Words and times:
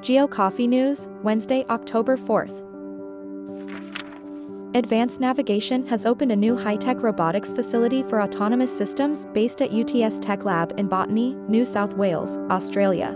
Geo 0.00 0.26
Coffee 0.26 0.66
News, 0.66 1.06
Wednesday, 1.22 1.66
October 1.68 2.16
4th. 2.16 2.62
Advanced 4.74 5.20
Navigation 5.20 5.86
has 5.86 6.06
opened 6.06 6.32
a 6.32 6.36
new 6.36 6.56
high-tech 6.56 7.02
robotics 7.02 7.52
facility 7.52 8.02
for 8.02 8.22
autonomous 8.22 8.74
systems 8.74 9.26
based 9.34 9.60
at 9.60 9.70
UTS 9.70 10.18
Tech 10.20 10.46
Lab 10.46 10.72
in 10.78 10.88
Botany, 10.88 11.34
New 11.46 11.66
South 11.66 11.92
Wales, 11.92 12.38
Australia. 12.50 13.14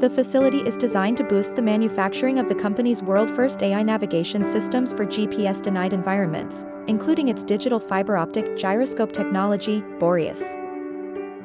The 0.00 0.08
facility 0.08 0.60
is 0.60 0.78
designed 0.78 1.18
to 1.18 1.24
boost 1.24 1.54
the 1.54 1.60
manufacturing 1.60 2.38
of 2.38 2.48
the 2.48 2.54
company's 2.54 3.02
world-first 3.02 3.62
AI 3.62 3.82
navigation 3.82 4.42
systems 4.42 4.94
for 4.94 5.04
GPS-denied 5.04 5.92
environments, 5.92 6.64
including 6.86 7.28
its 7.28 7.44
digital 7.44 7.78
fiber 7.78 8.16
optic 8.16 8.56
gyroscope 8.56 9.12
technology, 9.12 9.82
Boreas. 9.98 10.56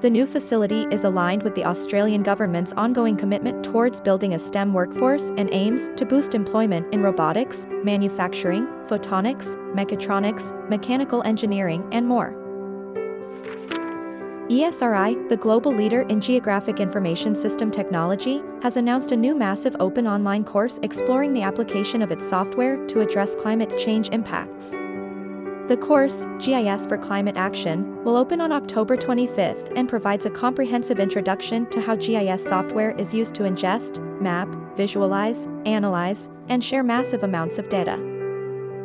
The 0.04 0.10
new 0.10 0.28
facility 0.28 0.86
is 0.92 1.06
aligned 1.06 1.44
with 1.44 1.56
the 1.56 1.64
Australian 1.64 2.24
government's 2.24 2.74
ongoing 2.74 3.16
commitment 3.16 3.64
towards 3.64 4.02
building 4.02 4.34
a 4.34 4.38
STEM 4.40 4.74
workforce 4.74 5.32
and 5.38 5.48
aims 5.54 5.90
to 5.96 6.06
boost 6.06 6.36
employment 6.36 6.94
in 6.94 7.02
robotics, 7.02 7.66
manufacturing, 7.86 8.68
photonics, 8.86 9.56
mechatronics, 9.74 10.52
mechanical 10.70 11.24
engineering, 11.24 11.88
and 11.94 12.06
more. 12.06 12.36
ESRI, 14.50 15.30
the 15.30 15.38
global 15.38 15.74
leader 15.74 16.02
in 16.10 16.20
geographic 16.20 16.82
information 16.82 17.34
system 17.34 17.72
technology, 17.72 18.42
has 18.62 18.76
announced 18.76 19.14
a 19.14 19.16
new 19.16 19.34
massive 19.34 19.74
open 19.80 20.06
online 20.06 20.44
course 20.44 20.82
exploring 20.84 21.34
the 21.34 21.44
application 21.44 22.02
of 22.02 22.12
its 22.12 22.28
software 22.28 22.86
to 22.88 23.00
address 23.00 23.36
climate 23.36 23.78
change 23.78 24.10
impacts. 24.10 24.76
The 25.70 25.78
course, 25.78 26.26
GIS 26.40 26.86
for 26.88 26.98
Climate 26.98 27.38
Action, 27.38 28.04
will 28.04 28.18
open 28.18 28.42
on 28.42 28.52
October 28.52 28.98
25th 28.98 29.72
and 29.78 29.88
provides 29.88 30.26
a 30.26 30.30
comprehensive 30.30 31.00
introduction 31.00 31.70
to 31.70 31.80
how 31.80 31.96
GIS 31.96 32.46
software 32.46 32.92
is 32.98 33.14
used 33.14 33.34
to 33.36 33.44
ingest, 33.44 34.02
map, 34.20 34.50
visualize, 34.76 35.48
analyze, 35.66 36.28
and 36.50 36.62
share 36.62 36.84
massive 36.84 37.24
amounts 37.24 37.60
of 37.60 37.70
data. 37.70 37.96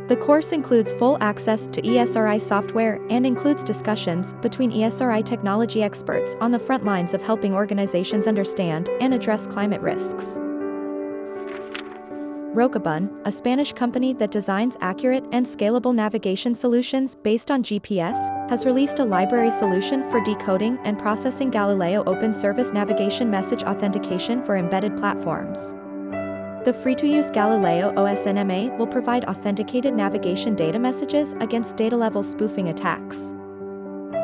The 0.07 0.17
course 0.17 0.53
includes 0.53 0.93
full 0.93 1.19
access 1.21 1.67
to 1.67 1.83
ESRI 1.83 2.41
software 2.41 3.05
and 3.11 3.27
includes 3.27 3.65
discussions 3.65 4.35
between 4.35 4.71
ESRI 4.71 5.27
technology 5.27 5.83
experts 5.83 6.37
on 6.41 6.53
the 6.53 6.61
front 6.61 6.85
lines 6.85 7.13
of 7.13 7.21
helping 7.23 7.55
organizations 7.55 8.29
understand 8.29 8.89
and 9.01 9.13
address 9.13 9.49
climate 9.49 9.81
risks. 9.81 10.39
Rokubun, 12.55 13.11
a 13.27 13.31
Spanish 13.31 13.75
company 13.75 14.15
that 14.15 14.31
designs 14.31 14.79
accurate 14.81 15.23
and 15.33 15.45
scalable 15.45 15.95
navigation 15.95 16.55
solutions 16.55 17.15
based 17.15 17.51
on 17.51 17.63
GPS, 17.63 18.17
has 18.49 18.65
released 18.65 19.01
a 19.01 19.05
library 19.05 19.51
solution 19.51 20.03
for 20.11 20.19
decoding 20.25 20.79
and 20.85 20.99
processing 20.99 21.51
Galileo 21.51 22.03
Open 22.05 22.33
Service 22.33 22.73
Navigation 22.73 23.31
Message 23.31 23.65
Authentication 23.65 24.43
for 24.43 24.57
embedded 24.57 24.97
platforms. 24.97 25.75
The 26.65 26.73
free-to-use 26.83 27.31
Galileo 27.31 27.93
OSNMA 27.93 28.79
will 28.79 28.87
provide 28.87 29.27
authenticated 29.27 29.93
navigation 29.93 30.55
data 30.57 30.79
messages 30.79 31.35
against 31.41 31.77
data-level 31.77 32.23
spoofing 32.23 32.71
attacks. 32.71 33.35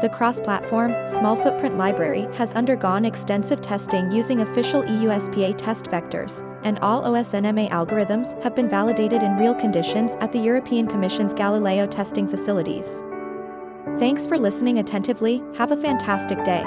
The 0.00 0.10
cross-platform, 0.12 1.08
small-footprint 1.08 1.76
library 1.76 2.26
has 2.36 2.54
undergone 2.54 3.04
extensive 3.04 3.60
testing 3.60 4.10
using 4.10 4.40
official 4.40 4.82
EUSPA 4.82 5.56
test 5.58 5.84
vectors, 5.86 6.42
and 6.64 6.78
all 6.80 7.02
OSNMA 7.02 7.70
algorithms 7.70 8.40
have 8.42 8.56
been 8.56 8.68
validated 8.68 9.22
in 9.22 9.36
real 9.36 9.54
conditions 9.54 10.16
at 10.20 10.32
the 10.32 10.38
European 10.38 10.86
Commission's 10.86 11.32
Galileo 11.32 11.86
testing 11.86 12.26
facilities. 12.26 13.02
Thanks 13.98 14.26
for 14.26 14.38
listening 14.38 14.78
attentively, 14.78 15.42
have 15.56 15.70
a 15.70 15.76
fantastic 15.76 16.42
day. 16.44 16.64